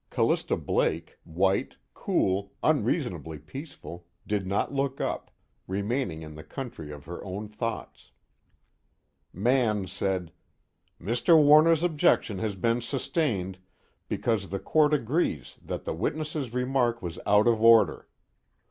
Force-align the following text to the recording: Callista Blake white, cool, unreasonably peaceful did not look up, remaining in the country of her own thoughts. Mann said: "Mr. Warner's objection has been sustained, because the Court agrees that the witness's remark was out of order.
Callista 0.09 0.57
Blake 0.57 1.19
white, 1.25 1.75
cool, 1.93 2.53
unreasonably 2.63 3.37
peaceful 3.37 4.07
did 4.25 4.47
not 4.47 4.73
look 4.73 4.99
up, 4.99 5.29
remaining 5.67 6.23
in 6.23 6.33
the 6.33 6.43
country 6.43 6.89
of 6.91 7.05
her 7.05 7.23
own 7.23 7.47
thoughts. 7.47 8.09
Mann 9.31 9.85
said: 9.85 10.31
"Mr. 10.99 11.39
Warner's 11.39 11.83
objection 11.83 12.39
has 12.39 12.55
been 12.55 12.81
sustained, 12.81 13.59
because 14.09 14.49
the 14.49 14.57
Court 14.57 14.91
agrees 14.91 15.57
that 15.61 15.85
the 15.85 15.93
witness's 15.93 16.51
remark 16.51 17.03
was 17.03 17.19
out 17.27 17.47
of 17.47 17.61
order. 17.61 18.07